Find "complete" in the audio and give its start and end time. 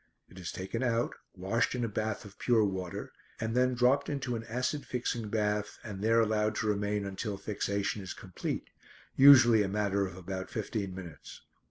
8.15-8.71